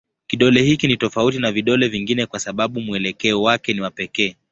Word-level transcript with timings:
Kidole 0.27 0.61
hiki 0.63 0.87
ni 0.87 0.97
tofauti 0.97 1.39
na 1.39 1.51
vidole 1.51 1.87
vingine 1.87 2.25
kwa 2.25 2.39
sababu 2.39 2.81
mwelekeo 2.81 3.41
wake 3.41 3.73
ni 3.73 3.81
wa 3.81 3.91
pekee. 3.91 4.35